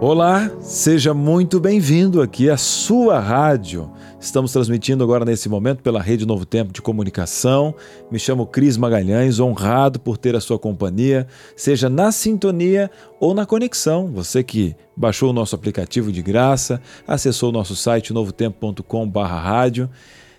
[0.00, 3.90] Olá, seja muito bem-vindo aqui à sua rádio.
[4.20, 7.74] Estamos transmitindo agora nesse momento pela Rede Novo Tempo de Comunicação.
[8.10, 11.26] Me chamo Cris Magalhães, honrado por ter a sua companhia,
[11.56, 12.90] seja na sintonia
[13.20, 14.08] ou na conexão.
[14.12, 19.88] Você que baixou o nosso aplicativo de graça, acessou o nosso site novotempo.com/rádio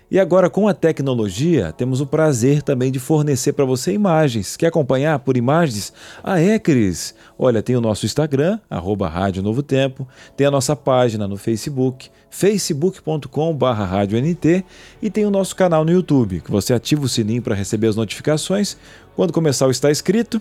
[0.08, 4.56] e agora, com a tecnologia, temos o prazer também de fornecer para você imagens.
[4.56, 5.92] Quer acompanhar por imagens?
[6.22, 7.12] Ah, é, Cris?
[7.36, 10.06] Olha, tem o nosso Instagram, arroba Rádio Novo Tempo,
[10.36, 13.26] tem a nossa página no Facebook, facebook.com.br
[15.02, 17.96] e tem o nosso canal no YouTube, que você ativa o sininho para receber as
[17.96, 18.76] notificações.
[19.16, 20.40] Quando começar o Está Escrito,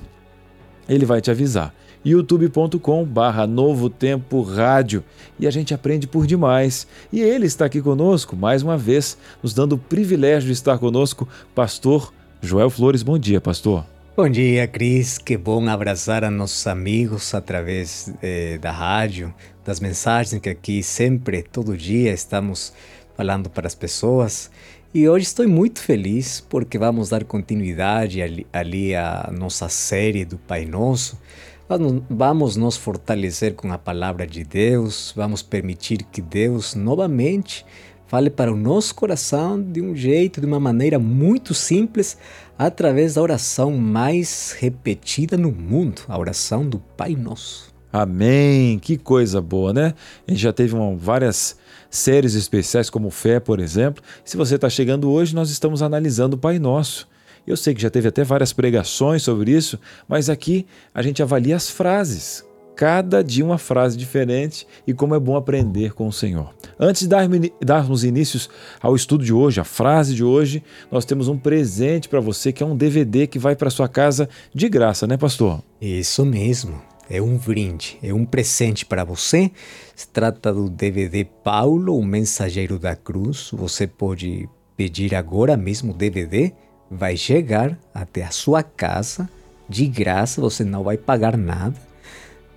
[0.88, 1.73] ele vai te avisar
[2.06, 5.03] youtube.com barra Novo Tempo Rádio.
[5.39, 6.88] E a gente aprende por demais.
[7.11, 11.28] E ele está aqui conosco, mais uma vez, nos dando o privilégio de estar conosco,
[11.56, 13.02] pastor Joel Flores.
[13.02, 13.83] Bom dia, pastor.
[14.16, 15.17] Bom dia, Cris.
[15.17, 19.33] Que bom abraçar a nossos amigos através eh, da rádio,
[19.66, 22.72] das mensagens que aqui sempre, todo dia, estamos
[23.17, 24.50] falando para as pessoas.
[24.94, 30.38] E hoje estou muito feliz porque vamos dar continuidade ali, ali à nossa série do
[30.38, 31.20] Pai Nosso.
[31.67, 37.66] Vamos nos fortalecer com a palavra de Deus, vamos permitir que Deus novamente
[38.05, 42.19] fale para o nosso coração de um jeito, de uma maneira muito simples,
[42.55, 47.73] através da oração mais repetida no mundo, a oração do Pai Nosso.
[47.91, 48.77] Amém!
[48.77, 49.95] Que coisa boa, né?
[50.27, 51.58] A gente já teve uma, várias
[51.89, 54.03] séries especiais, como Fé, por exemplo.
[54.23, 57.08] Se você está chegando hoje, nós estamos analisando o Pai Nosso.
[57.48, 61.56] Eu sei que já teve até várias pregações sobre isso, mas aqui a gente avalia
[61.56, 62.44] as frases.
[62.76, 66.54] Cada dia uma frase diferente e como é bom aprender com o Senhor.
[66.78, 68.50] Antes de darmos inícios
[68.82, 70.61] ao estudo de hoje, a frase de hoje,
[70.92, 74.28] nós temos um presente para você que é um DVD que vai para sua casa
[74.54, 75.64] de graça, né, pastor?
[75.80, 76.82] Isso mesmo.
[77.10, 79.52] É um brinde, é um presente para você.
[79.95, 83.52] Se trata do DVD Paulo, o Mensageiro da Cruz.
[83.54, 86.52] Você pode pedir agora mesmo o DVD
[86.90, 89.30] vai chegar até a sua casa
[89.68, 91.76] de graça, você não vai pagar nada.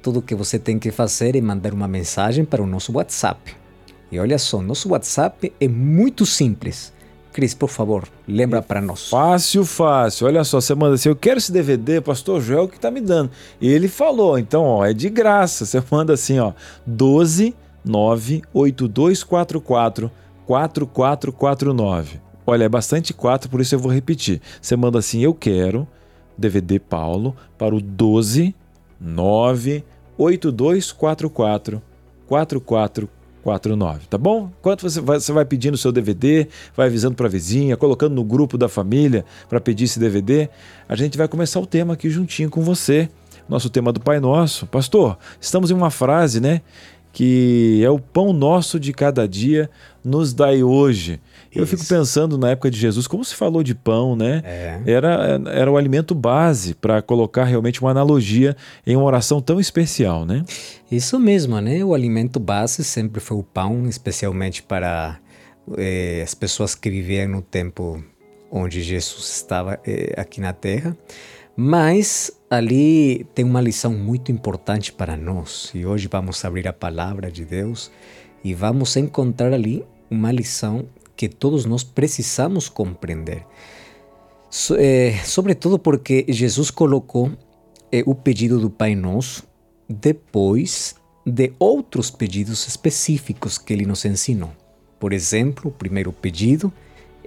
[0.03, 3.57] Tudo que você tem que fazer é mandar uma mensagem para o nosso WhatsApp.
[4.11, 6.93] E olha só, nosso WhatsApp é muito simples.
[7.33, 9.11] Cris, por favor, lembra para nós.
[9.11, 10.27] Fácil, fácil.
[10.27, 13.31] Olha só, você manda assim: Eu quero esse DVD, Pastor Joel que está me dando.
[13.61, 15.65] E ele falou, então, ó, é de graça.
[15.65, 16.53] Você manda assim, ó,
[16.87, 20.11] 12 98244
[20.47, 22.28] 4449.
[22.51, 24.41] Olha, é bastante quatro, por isso eu vou repetir.
[24.59, 25.87] Você manda assim: Eu quero
[26.39, 28.55] DVD Paulo para o 12
[28.99, 29.85] 9
[30.17, 31.83] 8244
[32.27, 34.51] 4449, tá bom?
[34.59, 38.15] Enquanto você vai, você vai pedindo o seu DVD, vai avisando para a vizinha, colocando
[38.15, 40.49] no grupo da família para pedir esse DVD,
[40.89, 43.11] a gente vai começar o tema aqui juntinho com você.
[43.47, 44.67] Nosso tema do Pai Nosso.
[44.67, 46.63] Pastor, estamos em uma frase, né?
[47.13, 49.69] Que é o pão nosso de cada dia,
[50.03, 51.21] nos dai hoje.
[51.55, 54.43] Eu fico pensando na época de Jesus, como se falou de pão, né?
[54.45, 54.81] É.
[54.87, 60.25] Era, era o alimento base para colocar realmente uma analogia em uma oração tão especial,
[60.25, 60.45] né?
[60.91, 61.85] Isso mesmo, né?
[61.85, 65.19] O alimento base sempre foi o pão, especialmente para
[65.77, 68.03] eh, as pessoas que viviam no tempo
[68.51, 70.97] onde Jesus estava eh, aqui na Terra.
[71.57, 75.73] Mas ali tem uma lição muito importante para nós.
[75.75, 77.91] E hoje vamos abrir a palavra de Deus
[78.45, 80.87] e vamos encontrar ali uma lição
[81.19, 83.45] que todos nós precisamos compreender.
[84.49, 87.33] So, é, sobretudo porque Jesus colocou
[87.91, 89.43] é, o pedido do Pai Nosso
[89.89, 90.95] depois
[91.27, 94.53] de outros pedidos específicos que ele nos ensinou.
[95.01, 96.73] Por exemplo, o primeiro pedido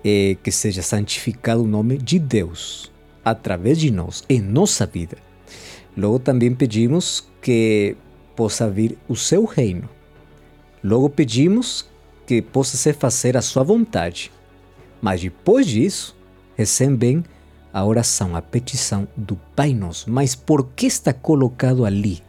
[0.01, 2.89] é que seja santificado o nome de Deus
[3.25, 5.17] através de nós, em nossa vida.
[5.97, 7.97] Logo também pedimos que
[8.37, 9.89] possa vir o seu reino.
[10.81, 11.90] Logo pedimos
[12.31, 14.31] que possa se fazer a sua vontade.
[15.01, 16.16] Mas depois disso,
[16.56, 17.25] recebem
[17.74, 20.10] a oração, a petição do Pai Nosso.
[20.10, 22.24] Mas por que está colocado ali?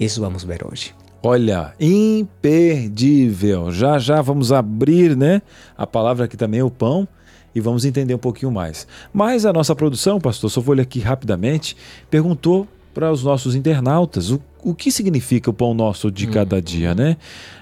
[0.00, 0.94] Isso vamos ver hoje.
[1.22, 3.70] Olha, imperdível.
[3.70, 5.42] Já já vamos abrir, né?
[5.76, 7.06] A palavra que também é o pão
[7.54, 8.86] e vamos entender um pouquinho mais.
[9.12, 11.76] Mas a nossa produção, pastor, só vou ler aqui rapidamente,
[12.08, 16.94] perguntou para os nossos internautas o, o que significa o pão nosso de cada dia,
[16.94, 17.16] né?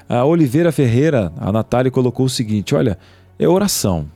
[0.08, 2.98] A Oliveira Ferreira, a Natália, colocou o seguinte: olha,
[3.38, 4.06] é oração.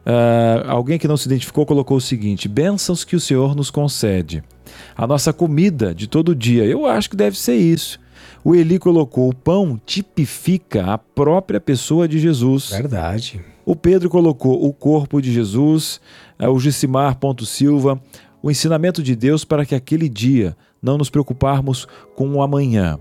[0.00, 4.42] Uh, alguém que não se identificou colocou o seguinte: bênçãos que o Senhor nos concede.
[4.96, 6.64] A nossa comida de todo dia.
[6.64, 8.00] Eu acho que deve ser isso.
[8.42, 12.70] O Eli colocou: o pão tipifica a própria pessoa de Jesus.
[12.70, 13.40] Verdade.
[13.64, 16.00] O Pedro colocou o corpo de Jesus.
[16.40, 18.00] Uh, o Gissimar Ponto Silva,
[18.42, 22.98] o ensinamento de Deus para que aquele dia não nos preocuparmos com o amanhã.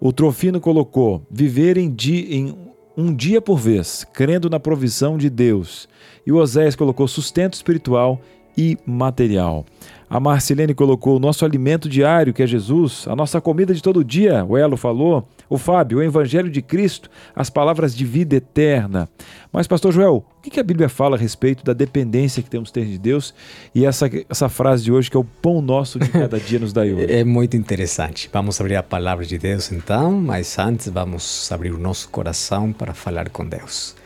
[0.00, 2.56] O Trofino colocou: viver em, dia, em
[2.96, 5.88] um dia por vez, crendo na provisão de Deus.
[6.26, 8.20] E o Oséias colocou sustento espiritual
[8.56, 9.64] e material.
[10.12, 14.04] A Marcelene colocou o nosso alimento diário, que é Jesus, a nossa comida de todo
[14.04, 15.26] dia, o Elo falou.
[15.48, 19.08] O Fábio, o Evangelho de Cristo, as palavras de vida eterna.
[19.50, 22.74] Mas, Pastor Joel, o que a Bíblia fala a respeito da dependência que temos que
[22.74, 23.34] ter de Deus
[23.74, 26.74] e essa, essa frase de hoje, que é o pão nosso de cada dia nos
[26.74, 27.10] dá hoje?
[27.10, 28.28] É muito interessante.
[28.30, 32.92] Vamos abrir a palavra de Deus então, mas antes vamos abrir o nosso coração para
[32.92, 33.96] falar com Deus.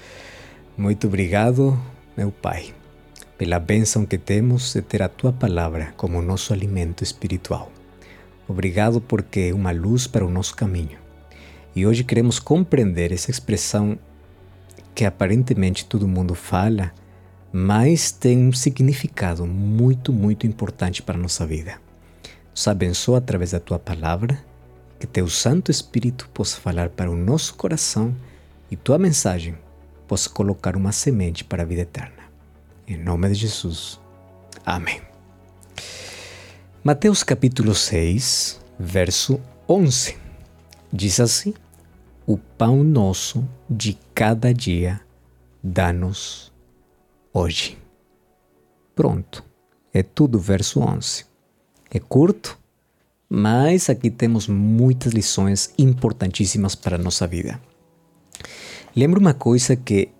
[0.78, 1.76] Muito obrigado,
[2.16, 2.75] meu Pai,
[3.38, 7.70] pela bênção que temos de ter a Tua palavra como nosso alimento espiritual.
[8.48, 11.06] Obrigado porque é uma luz para o nosso caminho
[11.76, 13.98] e hoje queremos compreender essa expressão
[14.94, 16.90] que aparentemente todo mundo fala,
[17.52, 21.78] mas tem um significado muito, muito importante para a nossa vida.
[22.50, 24.42] Nos abençoa através da tua palavra,
[24.98, 28.16] que teu Santo Espírito possa falar para o nosso coração
[28.70, 29.54] e tua mensagem
[30.08, 32.15] possa colocar uma semente para a vida eterna.
[32.88, 33.98] Em nome de Jesus.
[34.64, 35.02] Amém.
[36.84, 40.16] Mateus capítulo 6, verso 11.
[40.92, 41.52] Diz assim:
[42.24, 45.00] o pão nosso de cada dia,
[45.60, 46.52] dá-nos
[47.32, 47.76] hoje.
[48.94, 49.44] Pronto,
[49.92, 51.24] é tudo verso 11.
[51.90, 52.56] É curto,
[53.28, 57.60] mas aqui temos muitas lições importantíssimas para a nossa vida.
[58.94, 60.10] Lembra uma coisa que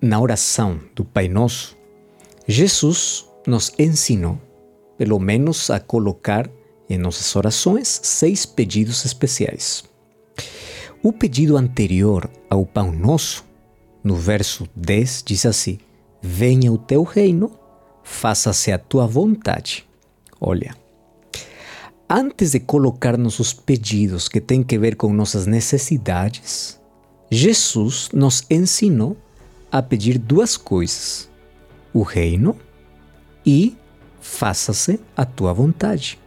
[0.00, 1.76] na oração do Pai Nosso,
[2.46, 4.40] Jesus nos ensinou,
[4.96, 6.50] pelo menos, a colocar
[6.88, 9.84] em nossas orações seis pedidos especiais.
[11.02, 13.44] O pedido anterior ao pão nosso,
[14.02, 15.78] no verso 10, diz assim:
[16.20, 17.52] Venha o teu reino,
[18.02, 19.86] faça-se a tua vontade.
[20.40, 20.74] Olha,
[22.08, 26.80] antes de colocar nossos pedidos que têm que ver com nossas necessidades,
[27.30, 29.16] Jesus nos ensinou
[29.70, 31.30] a pedir duas coisas:
[31.92, 32.56] o reino
[33.44, 33.76] e
[34.20, 36.18] faça-se a tua vontade.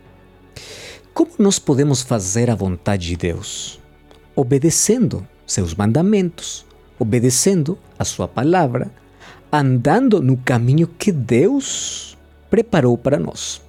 [1.14, 3.84] Como nós podemos fazer a vontade de Deus?
[4.36, 6.66] obedecendo seus mandamentos,
[6.98, 8.92] obedecendo a sua palavra,
[9.52, 12.18] andando no caminho que Deus
[12.50, 13.62] preparou para nós.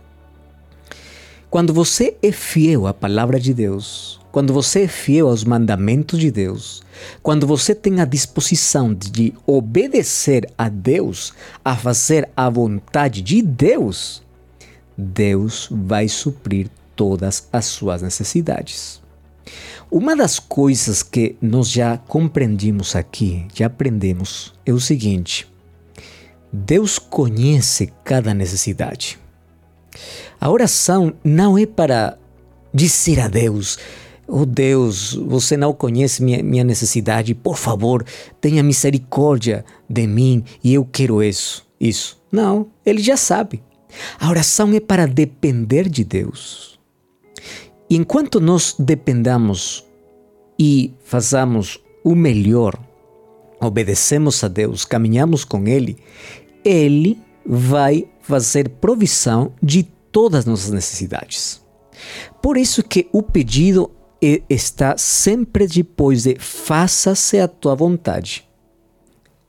[1.50, 6.28] Quando você é fiel à palavra de Deus, quando você é fiel aos mandamentos de
[6.28, 6.82] Deus,
[7.22, 11.32] quando você tem a disposição de obedecer a Deus,
[11.64, 14.24] a fazer a vontade de Deus,
[14.98, 19.00] Deus vai suprir todas as suas necessidades.
[19.88, 25.48] Uma das coisas que nós já compreendimos aqui, já aprendemos, é o seguinte:
[26.52, 29.16] Deus conhece cada necessidade.
[30.40, 32.18] A oração não é para
[32.74, 33.78] dizer a Deus,
[34.26, 38.04] Oh Deus, você não conhece minha, minha necessidade, por favor,
[38.40, 41.66] tenha misericórdia de mim e eu quero isso.
[41.78, 42.22] Isso.
[42.32, 43.62] Não, ele já sabe.
[44.18, 46.78] A oração é para depender de Deus.
[47.88, 49.84] E enquanto nós dependamos
[50.58, 52.78] e façamos o melhor,
[53.60, 55.96] obedecemos a Deus, caminhamos com Ele,
[56.64, 61.62] Ele vai fazer provisão de todas as nossas necessidades.
[62.42, 63.90] Por isso que o pedido
[64.48, 68.44] está sempre depois de faça-se a tua vontade.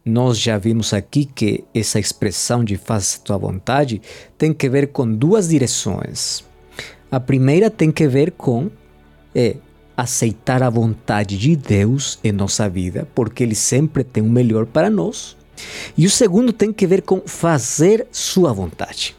[0.04, 4.02] Nós já vimos aqui que essa expressão de faça-se a tua vontade
[4.38, 6.44] tem que ver com duas direções.
[7.12, 8.70] A primeira tem que ver com
[9.34, 9.56] é,
[9.96, 14.90] aceitar a vontade de Deus em nossa vida, porque Ele sempre tem o melhor para
[14.90, 15.36] nós.
[15.98, 19.16] E o segundo tem que ver com fazer Sua vontade.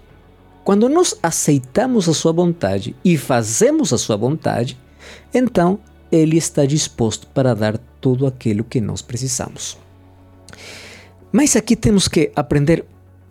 [0.63, 4.79] Quando nós aceitamos a Sua vontade e fazemos a Sua vontade,
[5.33, 5.79] então
[6.11, 9.79] Ele está disposto para dar tudo aquilo que nós precisamos.
[11.33, 12.85] Mas aqui temos que aprender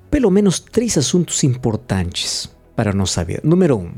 [0.10, 3.41] pelo menos três assuntos importantes para nossa vida.
[3.44, 3.91] Número um,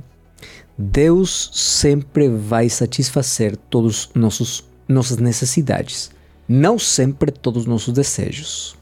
[0.77, 6.09] Deus sempre vai satisfazer todos nossos nossas necessidades,
[6.47, 8.75] não sempre todos os nossos desejos.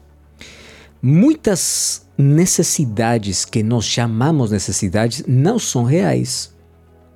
[1.02, 6.54] Muitas necessidades que nós chamamos necessidades não são reais.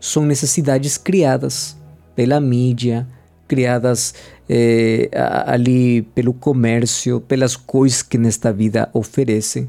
[0.01, 1.77] São necessidades criadas
[2.17, 3.07] pela mídia,
[3.47, 4.15] criadas
[4.49, 5.11] eh,
[5.47, 9.69] ali pelo comércio, pelas coisas que nesta vida oferecem.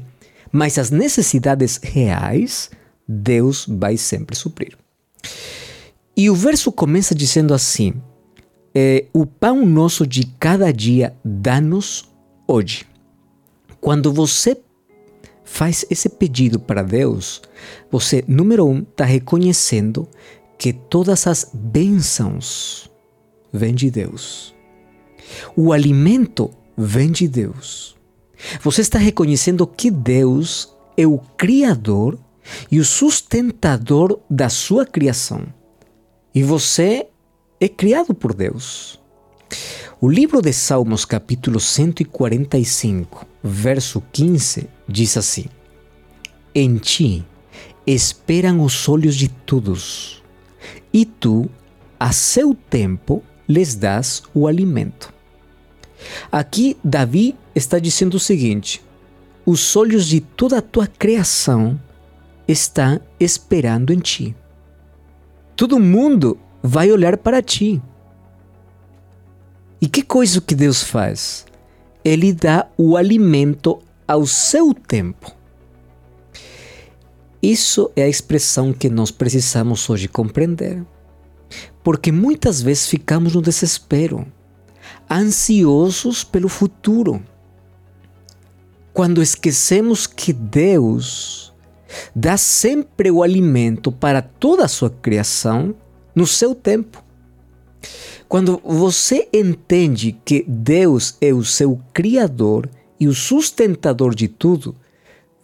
[0.50, 2.70] Mas as necessidades reais,
[3.06, 4.76] Deus vai sempre suprir.
[6.16, 7.94] E o verso começa dizendo assim:
[8.74, 12.08] eh, O pão nosso de cada dia dá-nos
[12.46, 12.84] hoje.
[13.80, 14.56] Quando você
[15.52, 17.42] faz esse pedido para Deus,
[17.90, 20.08] você, número um, está reconhecendo
[20.56, 22.90] que todas as bênçãos
[23.52, 24.54] vêm de Deus.
[25.54, 27.94] O alimento vem de Deus.
[28.62, 32.18] Você está reconhecendo que Deus é o Criador
[32.70, 35.44] e o sustentador da sua criação.
[36.34, 37.08] E você
[37.60, 38.98] é criado por Deus.
[40.04, 45.44] O livro de Salmos, capítulo 145, verso 15, diz assim:
[46.52, 47.24] Em ti
[47.86, 50.20] esperam os olhos de todos,
[50.92, 51.48] e tu,
[52.00, 55.14] a seu tempo, lhes dás o alimento.
[56.32, 58.82] Aqui, Davi está dizendo o seguinte:
[59.46, 61.80] os olhos de toda a tua criação
[62.48, 64.34] estão esperando em ti.
[65.54, 67.80] Todo mundo vai olhar para ti.
[69.82, 71.44] E que coisa que Deus faz?
[72.04, 75.34] Ele dá o alimento ao seu tempo.
[77.42, 80.86] Isso é a expressão que nós precisamos hoje compreender.
[81.82, 84.24] Porque muitas vezes ficamos no desespero,
[85.10, 87.20] ansiosos pelo futuro.
[88.92, 91.52] Quando esquecemos que Deus
[92.14, 95.74] dá sempre o alimento para toda a sua criação
[96.14, 97.02] no seu tempo.
[98.32, 102.66] Quando você entende que Deus é o seu Criador
[102.98, 104.74] e o sustentador de tudo,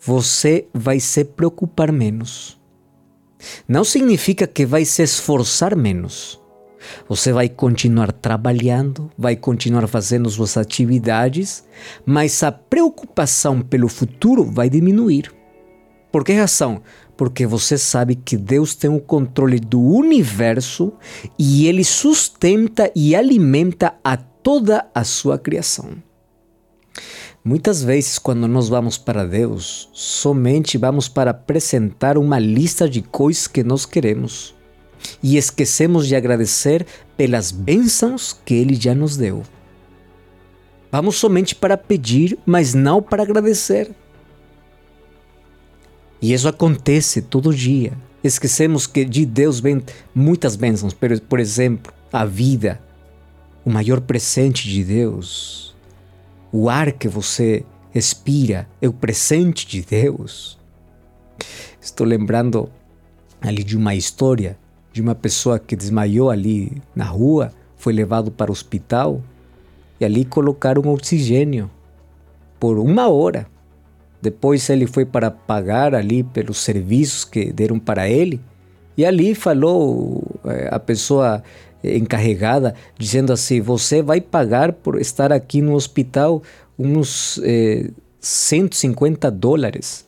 [0.00, 2.59] você vai se preocupar menos.
[3.68, 6.40] Não significa que vai se esforçar menos.
[7.07, 11.64] Você vai continuar trabalhando, vai continuar fazendo suas atividades,
[12.07, 15.30] mas a preocupação pelo futuro vai diminuir.
[16.11, 16.80] Por que razão?
[17.18, 20.92] Porque você sabe que Deus tem o controle do universo
[21.37, 25.96] e ele sustenta e alimenta a toda a sua criação.
[27.44, 33.48] Muitas vezes, quando nós vamos para Deus, somente vamos para apresentar uma lista de coisas
[33.48, 34.54] que nós queremos
[35.20, 39.42] e esquecemos de agradecer pelas bênçãos que Ele já nos deu.
[40.92, 43.92] Vamos somente para pedir, mas não para agradecer.
[46.20, 47.92] E isso acontece todo dia.
[48.22, 49.82] Esquecemos que de Deus vem
[50.14, 50.94] muitas bênçãos,
[51.28, 52.80] por exemplo, a vida,
[53.64, 55.76] o maior presente de Deus.
[56.50, 60.58] O ar que você respira é o presente de Deus.
[61.80, 62.68] Estou lembrando
[63.40, 64.58] ali de uma história
[64.92, 69.22] de uma pessoa que desmaiou ali na rua, foi levado para o hospital
[70.00, 71.70] e ali colocaram oxigênio
[72.58, 73.46] por uma hora.
[74.20, 78.40] Depois ele foi para pagar ali pelos serviços que deram para ele.
[78.96, 81.42] E ali falou eh, a pessoa
[81.82, 86.42] encarregada, dizendo assim: Você vai pagar por estar aqui no hospital
[86.78, 90.06] uns eh, 150 dólares.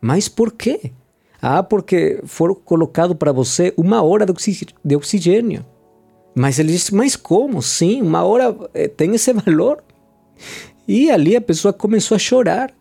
[0.00, 0.92] Mas por quê?
[1.40, 4.24] Ah, porque foram colocado para você uma hora
[4.82, 5.64] de oxigênio.
[6.34, 7.62] Mas ele disse: Mas como?
[7.62, 9.82] Sim, uma hora eh, tem esse valor.
[10.86, 12.72] E ali a pessoa começou a chorar.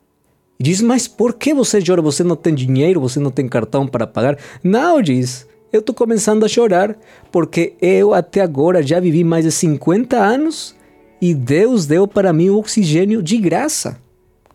[0.60, 2.01] Diz, mas por que você chora?
[2.01, 4.38] Você não tem dinheiro, você não tem cartão para pagar?
[4.63, 5.48] Não, diz.
[5.72, 6.95] Eu estou começando a chorar
[7.31, 10.75] porque eu até agora já vivi mais de 50 anos
[11.19, 13.98] e Deus deu para mim o oxigênio de graça.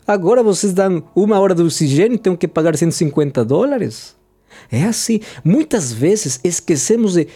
[0.07, 4.17] Agora vocês dão uma hora de oxigênio e tenho que pagar 150 dólares?
[4.71, 5.21] É assim.
[5.45, 7.27] Muitas vezes esquecemos de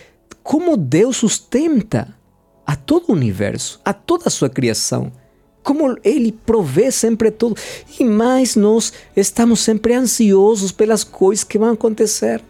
[0.43, 2.15] como Deus sustenta
[2.65, 5.13] a todo o universo, a toda a sua criação
[5.63, 7.57] como Ele provê sempre tudo.
[7.99, 12.43] E mais nós estamos sempre ansiosos pelas coisas que vão acontecer.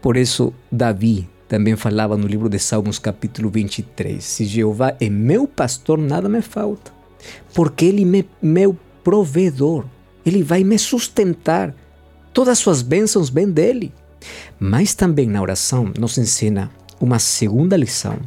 [0.00, 5.46] Por isso, Davi também falava no livro de Salmos, capítulo 23: Se Jeová é meu
[5.46, 6.92] pastor, nada me falta,
[7.54, 9.84] porque Ele é meu provedor,
[10.24, 11.74] Ele vai me sustentar.
[12.32, 13.92] Todas as suas bênçãos vêm dele.
[14.58, 16.70] Mas também na oração nos ensina
[17.00, 18.18] uma segunda lição,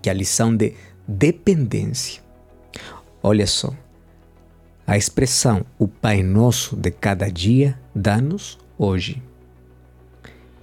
[0.00, 0.74] que é a lição de
[1.06, 2.22] dependência.
[3.22, 3.72] Olha só,
[4.86, 9.22] a expressão o Pai Nosso de cada dia dá-nos hoje.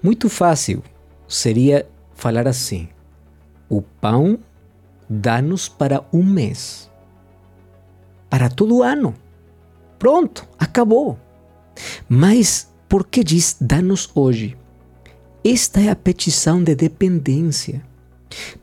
[0.02, 0.82] Muito fácil
[1.26, 2.88] seria falar assim:
[3.68, 4.38] o pão
[5.08, 6.90] dá-nos para um mês,
[8.28, 9.14] para todo o ano.
[9.98, 11.18] Pronto, acabou.
[12.08, 14.56] Mas por que diz dá-nos hoje?
[15.44, 17.82] esta é a petição de dependência.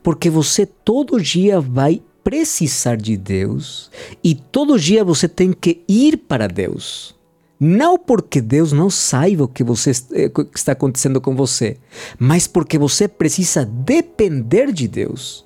[0.02, 3.90] Porque você todo dia vai precisar de Deus
[4.22, 7.16] e todo dia você tem que ir para Deus.
[7.60, 11.76] Não porque Deus não saiba o que, você, eh, que está acontecendo com você,
[12.18, 15.44] mas porque você precisa depender de Deus.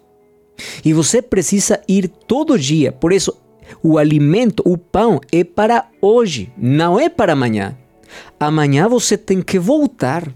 [0.85, 2.93] E você precisa ir todo dia.
[2.93, 3.35] Por isso,
[3.83, 7.79] o alimento, o pão, é para hoje, não é para amanhã.
[8.39, 10.31] Amanhã você tem que voltar.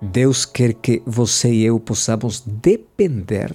[0.00, 3.54] Deus quer que você e eu possamos depender.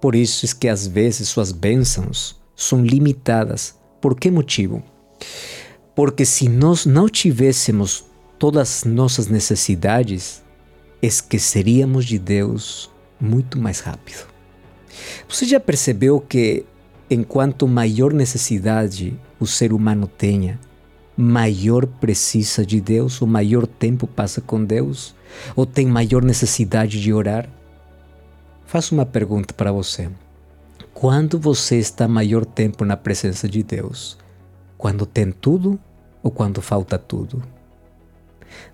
[0.00, 3.74] Por isso é que às vezes suas bênçãos são limitadas.
[4.00, 4.82] Por que motivo?
[5.94, 8.04] Porque se nós não tivéssemos
[8.38, 10.42] todas as nossas necessidades,
[11.02, 12.90] esqueceríamos de Deus
[13.20, 14.26] muito mais rápido.
[15.28, 16.64] Você já percebeu que
[17.10, 20.58] enquanto maior necessidade o ser humano tenha,
[21.16, 25.14] maior precisa de Deus, o maior tempo passa com Deus,
[25.54, 27.48] ou tem maior necessidade de orar?
[28.70, 30.08] Faço uma pergunta para você.
[30.94, 34.16] Quando você está maior tempo na presença de Deus?
[34.78, 35.76] Quando tem tudo
[36.22, 37.42] ou quando falta tudo?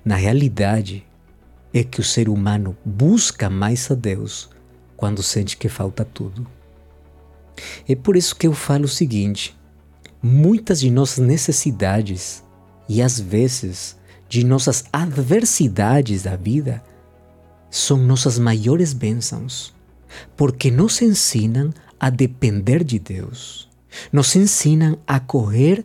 [0.04, 1.02] Na realidade,
[1.72, 4.50] é que o ser humano busca mais a Deus
[4.98, 6.46] quando sente que falta tudo.
[7.88, 9.58] É por isso que eu falo o seguinte:
[10.22, 12.44] muitas de nossas necessidades
[12.86, 13.96] e às vezes
[14.28, 16.84] de nossas adversidades da vida
[17.70, 19.74] são nossas maiores bênçãos,
[20.36, 23.68] porque nos ensinam a depender de Deus,
[24.12, 25.84] nos ensinam a correr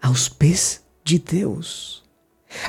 [0.00, 2.04] aos pés de Deus.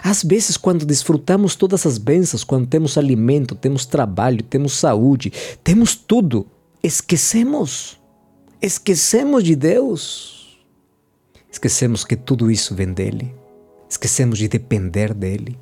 [0.04, 5.32] Às vezes, quando desfrutamos todas as bênçãos, quando temos alimento, temos trabalho, temos saúde,
[5.64, 6.46] temos tudo,
[6.84, 7.98] esquecemos.
[8.62, 10.60] Esquecemos de Deus.
[11.50, 13.34] Esquecemos que tudo isso vem dele.
[13.90, 15.58] Esquecemos de depender dele.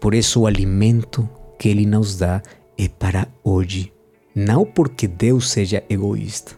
[0.00, 2.40] Por isso, o alimento que ele nos dá
[2.78, 3.92] é para hoje.
[4.34, 6.56] Não porque Deus seja egoísta,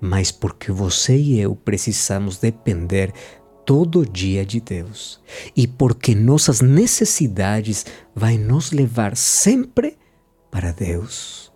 [0.00, 3.12] mas porque você e eu precisamos depender
[3.64, 5.20] todo dia de Deus.
[5.54, 7.84] E porque nossas necessidades
[8.14, 9.98] vai nos levar sempre
[10.50, 11.52] para Deus.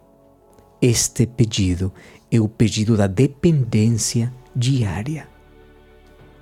[0.82, 1.92] Este pedido
[2.30, 5.28] é o pedido da dependência diária.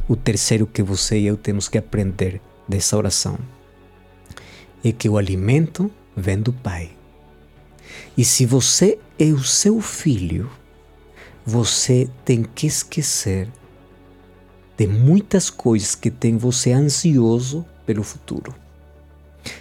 [0.09, 3.39] O terceiro que você e eu temos que aprender dessa oração
[4.83, 6.98] é que o alimento vem do Pai.
[8.17, 10.51] E se você é o seu filho,
[11.45, 13.49] você tem que esquecer
[14.77, 18.55] de muitas coisas que tem você ansioso pelo futuro.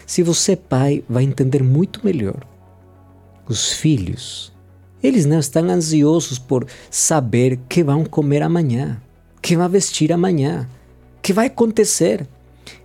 [0.06, 2.46] Se você é pai, vai entender muito melhor.
[3.48, 4.54] Os filhos,
[5.02, 9.02] eles não estão ansiosos por saber que vão comer amanhã,
[9.42, 10.68] que vai vestir amanhã,
[11.22, 12.28] que vai acontecer.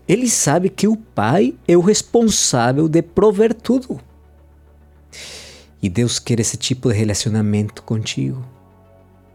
[0.07, 4.01] Ele sabe que o pai é o responsável de prover tudo.
[5.83, 8.43] E Deus quer esse tipo de relacionamento contigo.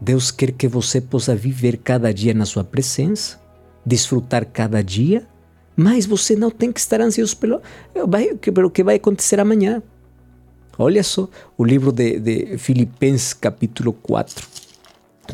[0.00, 3.38] Deus quer que você possa viver cada dia na sua presença,
[3.84, 5.28] desfrutar cada dia,
[5.76, 7.60] mas você não tem que estar ansioso pelo,
[8.40, 9.82] pelo que vai acontecer amanhã.
[10.78, 14.46] Olha só, o livro de, de Filipenses, capítulo 4,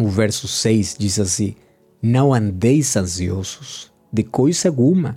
[0.00, 1.54] o verso 6 diz assim:
[2.02, 5.16] Não andeis ansiosos de coisa alguma,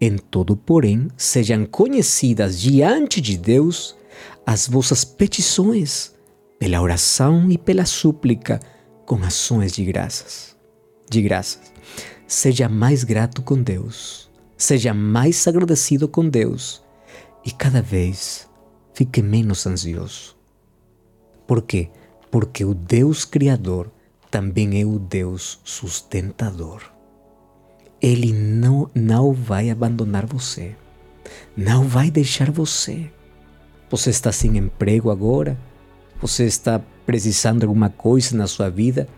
[0.00, 3.97] em todo, porém, sejam conhecidas diante de Deus
[4.46, 6.14] as vossas petições
[6.58, 8.60] pela oração e pela súplica
[9.06, 10.56] com ações de graças.
[11.10, 11.72] De graças.
[12.26, 16.82] Seja mais grato com Deus, seja mais agradecido com Deus
[17.44, 18.48] e cada vez
[18.92, 20.36] fique menos ansioso.
[21.46, 21.90] Por quê?
[22.30, 23.90] Porque o Deus Criador
[24.30, 26.82] também é o Deus sustentador.
[28.02, 30.76] Ele não, não vai abandonar você,
[31.56, 33.10] não vai deixar você.
[33.90, 35.56] Você está sem emprego agora?
[36.20, 39.08] você está precisando de alguma coisa na sua vida,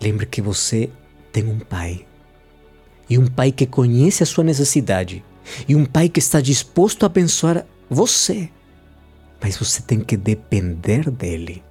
[0.00, 0.90] lembre que você
[1.32, 2.06] tem um pai.
[3.08, 5.24] E um pai que conhece a sua necessidade.
[5.68, 8.48] E um pai que está disposto a abençoar você.
[9.40, 11.62] Mas você tem que depender dele.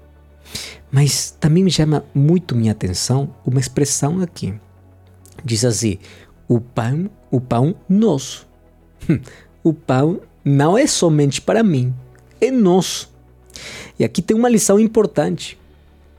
[0.90, 4.54] Mas também me chama muito minha atenção uma expressão aqui.
[5.44, 5.98] Diz assim:
[6.48, 8.48] o pão, o pão nosso.
[9.64, 11.92] O pão não é somente para mim,
[12.40, 13.14] é nosso.
[13.98, 15.58] E aqui tem uma lição importante,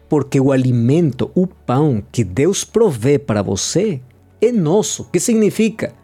[0.08, 4.00] porque o alimento, o pão que Deus provê para você
[4.40, 5.02] é nosso.
[5.02, 5.94] O que significa?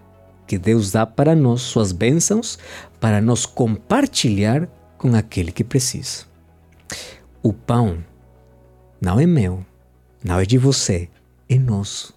[0.46, 2.59] Que Deus dá para nós suas bênçãos
[3.01, 6.25] para nos compartilhar com aquele que precisa.
[7.42, 8.05] O pão
[9.01, 9.64] não é meu,
[10.22, 11.09] não é de você,
[11.48, 12.14] é nosso.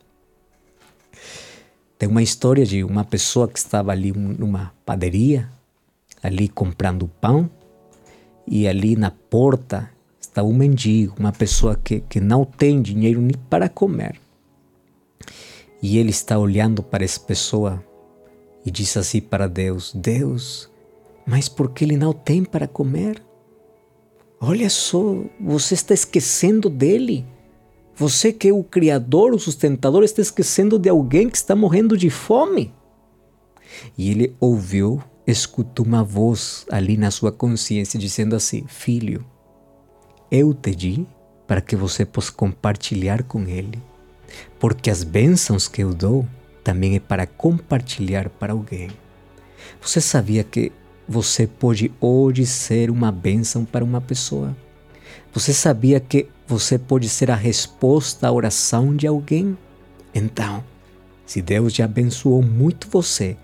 [1.98, 5.50] Tem uma história de uma pessoa que estava ali numa padaria
[6.22, 7.50] ali comprando pão
[8.48, 13.36] e ali na porta está um mendigo, uma pessoa que, que não tem dinheiro nem
[13.50, 14.20] para comer.
[15.82, 17.84] E ele está olhando para essa pessoa
[18.66, 20.70] e diz assim para Deus: Deus,
[21.26, 23.22] mas por que ele não tem para comer?
[24.40, 27.26] Olha só, você está esquecendo dele.
[27.96, 32.10] Você que é o Criador, o sustentador, está esquecendo de alguém que está morrendo de
[32.10, 32.74] fome.
[33.98, 39.26] E ele ouviu, escutou uma voz ali na sua consciência dizendo assim: Filho,
[40.30, 41.08] eu te di
[41.48, 43.82] para que você possa compartilhar com ele,
[44.60, 46.26] porque as bênçãos que eu dou
[46.64, 48.90] também é para compartilhar para alguém.
[49.82, 50.72] Você sabia que
[51.08, 54.56] você pode hoje ser uma bênção para uma pessoa?
[55.32, 59.58] Você sabia que você pode ser a resposta à oração de alguém?
[60.14, 60.64] Então,
[61.26, 63.38] se Deus já abençoou muito você,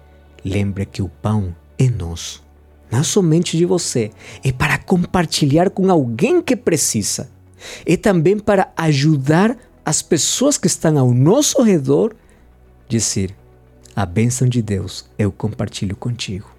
[0.44, 2.44] lembre que o pão é nosso,
[2.92, 4.12] não somente de você,
[4.44, 7.30] é para compartilhar com alguém que precisa.
[7.86, 12.16] É também para ajudar as pessoas que estão ao nosso redor,
[12.88, 13.36] dizer:
[13.96, 16.50] a bênção de Deus eu compartilho contigo.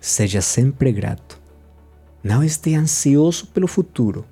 [0.00, 1.40] Seja sempre grato.
[2.22, 4.24] Não esteja ansioso pelo futuro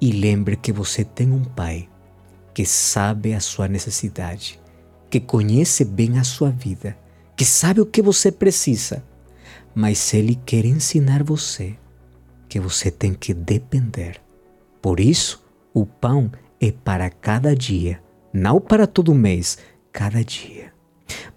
[0.00, 1.88] e lembre que você tem um Pai
[2.54, 4.58] que sabe a sua necessidade,
[5.10, 6.96] que conhece bem a sua vida,
[7.36, 9.04] que sabe o que você precisa,
[9.76, 11.76] mas Ele quer ensinar você
[12.48, 14.18] que você tem que depender.
[14.80, 19.58] Por isso, o pão é para cada dia, não para todo mês,
[19.92, 20.72] cada dia.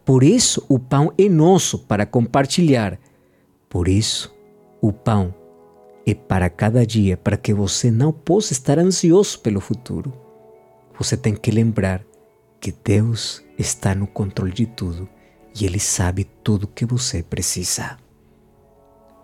[0.06, 2.98] Por isso, o pão é nosso para compartilhar.
[3.68, 4.34] Por isso,
[4.82, 5.36] o pão
[6.08, 10.14] é para cada dia, para que você não possa estar ansioso pelo futuro.
[10.98, 12.06] Você tem que lembrar
[12.62, 15.10] que Deus está no controle de tudo
[15.60, 17.98] e Ele sabe tudo que você precisa.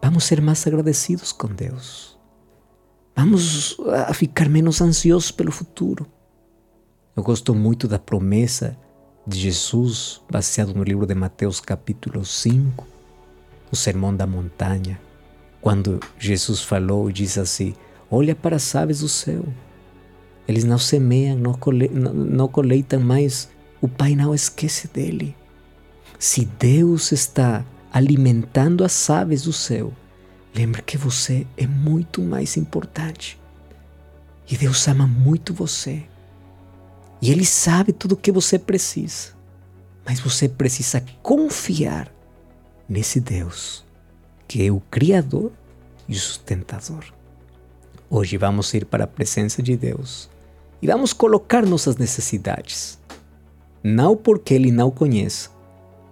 [0.06, 2.16] Vamos ser mais agradecidos com Deus.
[3.16, 3.76] Vamos
[4.08, 6.06] a ficar menos ansiosos pelo futuro.
[7.16, 8.78] Eu gosto muito da promessa
[9.26, 12.86] de Jesus, baseado no livro de Mateus, capítulo 5,
[13.72, 15.02] o Sermão da Montanha,
[15.60, 17.74] quando Jesus falou e disse assim:
[18.12, 19.44] Olha para as aves do céu.
[20.48, 22.52] Eles não semeiam, não, cole, não,
[23.04, 23.50] mas
[23.82, 25.36] o Pai não esquece dele.
[26.20, 27.66] Se Deus está
[27.96, 29.94] alimentando as aves do céu,
[30.54, 33.40] lembre que você é muito mais importante.
[34.52, 36.04] E Deus ama muito você.
[37.22, 39.30] E Ele sabe tudo o que você precisa.
[40.06, 42.14] Mas você precisa confiar
[42.90, 43.86] nesse Deus
[44.46, 45.54] que é o Criador
[46.06, 47.06] e o sustentador.
[48.10, 50.30] Hoje vamos ir para a presença de Deus
[50.82, 53.00] e vamos colocar nossas necessidades.
[53.82, 55.50] Não porque Ele não conheça,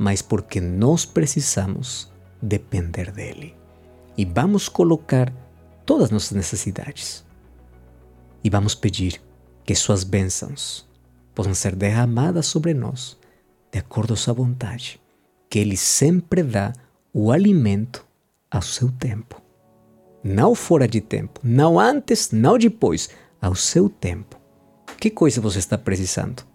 [0.03, 2.11] mas porque nós precisamos
[2.41, 3.55] depender dEle.
[4.17, 5.33] E vamos colocar
[5.85, 7.25] todas nossas necessidades.
[8.43, 9.21] E vamos pedir
[9.63, 10.85] que Suas bênçãos
[11.33, 13.17] possam ser derramadas sobre nós,
[13.71, 14.99] de acordo à Sua vontade,
[15.49, 16.73] que Ele sempre dá
[17.13, 18.05] o alimento
[18.51, 19.41] ao seu tempo.
[20.21, 23.09] Não fora de tempo, não antes, não depois,
[23.41, 24.37] ao seu tempo.
[24.99, 26.45] Que coisa você está precisando?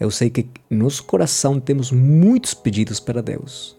[0.00, 3.78] Eu sei que no nosso coração temos muitos pedidos para Deus,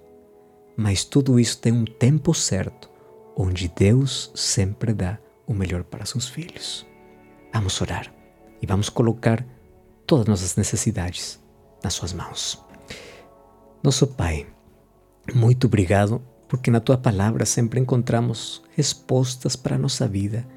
[0.77, 2.91] mas tudo isso tem um tempo certo,
[3.35, 6.85] onde Deus sempre dá o melhor para seus filhos.
[7.51, 8.13] Vamos orar
[8.61, 9.43] e vamos colocar
[10.05, 11.39] todas nossas necessidades
[11.83, 12.63] nas suas mãos.
[13.81, 14.45] Nosso Pai,
[15.33, 20.47] muito obrigado porque na tua palavra sempre encontramos respostas para a nossa vida,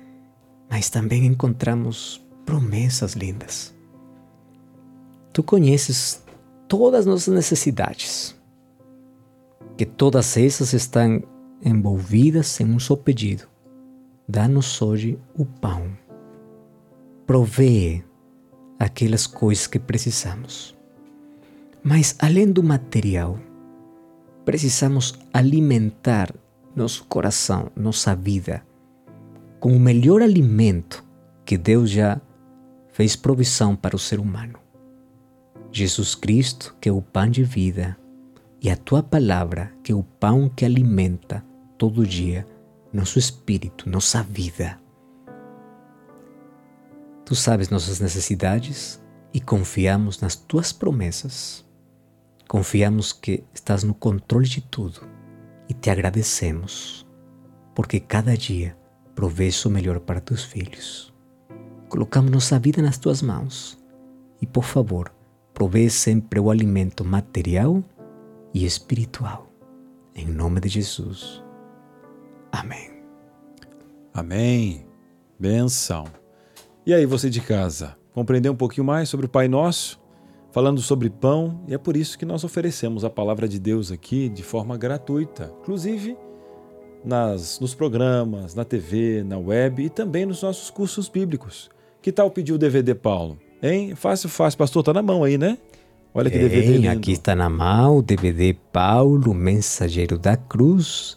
[0.69, 3.74] mas também encontramos promessas lindas.
[5.35, 6.23] Tu conheces
[6.69, 8.37] todas as nossas necessidades,
[9.77, 11.21] que todas essas estão
[11.61, 13.49] envolvidas em um só pedido.
[14.29, 15.91] Dá-nos hoje o pão.
[17.27, 18.05] Provee
[18.79, 20.73] aquelas coisas que precisamos.
[21.83, 23.37] Mas além do material,
[24.45, 26.33] precisamos alimentar
[26.77, 28.65] nosso coração, nossa vida,
[29.59, 31.05] com o melhor alimento
[31.45, 32.21] que Deus já
[32.93, 34.64] fez provisão para o ser humano.
[35.77, 37.99] Jesus Cristo, que é o pão de vida,
[38.63, 41.45] e a tua palavra, que é o pão que alimenta
[41.77, 42.47] todo dia
[42.93, 44.79] nosso espírito, nossa vida.
[47.25, 51.67] Tu sabes nossas necessidades e confiamos nas tuas promessas.
[52.47, 55.01] Confiamos que estás no controle de tudo
[55.69, 57.05] e te agradecemos,
[57.75, 58.79] porque cada dia
[59.13, 61.13] provês o melhor para tus filhos.
[61.89, 63.77] Colocamos nossa vida nas tuas mãos
[64.41, 65.13] e, por favor,
[65.55, 67.83] provê sempre o alimento material
[68.53, 69.49] e espiritual.
[70.15, 71.43] Em nome de Jesus.
[72.51, 72.91] Amém.
[74.13, 74.87] Amém.
[75.39, 76.05] Benção.
[76.85, 80.03] E aí, você de casa, compreendeu um pouquinho mais sobre o Pai Nosso?
[80.53, 84.29] Falando sobre pão, e é por isso que nós oferecemos a palavra de Deus aqui
[84.29, 86.17] de forma gratuita, inclusive
[87.05, 91.71] nas, nos programas, na TV, na web e também nos nossos cursos bíblicos.
[92.01, 93.39] Que tal pedir o DVD, Paulo?
[93.65, 93.95] Hein?
[93.95, 94.59] Fácil, fácil.
[94.59, 95.57] Pastor, tá na mão aí, né?
[96.13, 96.91] Olha que DVD lindo.
[96.91, 101.17] Aqui está na mão o DVD Paulo, Mensageiro da Cruz.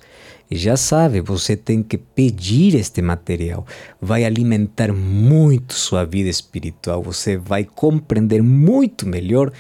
[0.50, 3.68] E já sabe, você tem que pedir este material.
[4.02, 7.04] Vai alimentar muito sua vida espiritual.
[7.04, 9.52] Você vai compreender muito melhor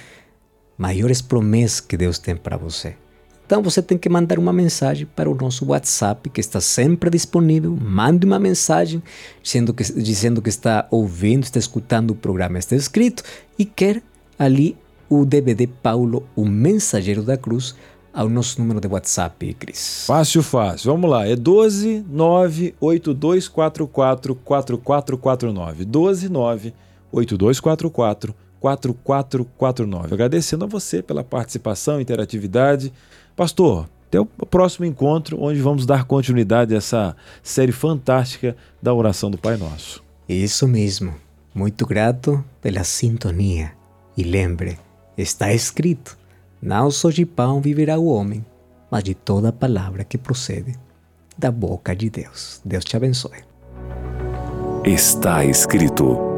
[0.77, 2.95] maiores promessas que Deus tem para você.
[3.47, 7.77] Então você tem que mandar uma mensagem para o nosso WhatsApp, que está sempre disponível.
[7.79, 9.01] Mande uma mensagem
[9.41, 13.23] dizendo que, dizendo que está ouvindo, está escutando o programa, está escrito
[13.57, 14.03] e quer
[14.37, 14.75] ali
[15.09, 17.73] o DVD Paulo, o Mensageiro da Cruz,
[18.13, 20.03] ao nosso número de WhatsApp, Cris.
[20.07, 20.91] Fácil, fácil.
[20.91, 21.25] Vamos lá.
[21.25, 25.85] É 12 98244 4449.
[25.85, 30.13] 12 98244 4449.
[30.13, 32.91] Agradecendo a você pela participação, interatividade.
[33.37, 39.29] Pastor, até o próximo encontro, onde vamos dar continuidade a essa série fantástica da oração
[39.29, 40.03] do Pai Nosso.
[40.27, 41.13] Isso mesmo.
[41.53, 43.73] Muito grato pela sintonia.
[44.17, 44.79] E lembre,
[45.15, 46.17] está escrito
[46.59, 48.43] não só de pão viverá o homem,
[48.89, 50.73] mas de toda palavra que procede
[51.37, 52.59] da boca de Deus.
[52.65, 53.37] Deus te abençoe.
[54.83, 56.36] Está escrito